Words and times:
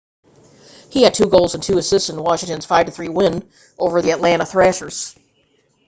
he 0.89 1.03
had 1.03 1.13
2 1.13 1.27
goals 1.27 1.53
and 1.53 1.61
2 1.61 1.77
assists 1.77 2.09
in 2.09 2.19
washington's 2.19 2.65
5-3 2.65 3.13
win 3.13 3.47
over 3.77 4.01
the 4.01 4.09
atlanta 4.13 4.47
thrashers 4.47 5.15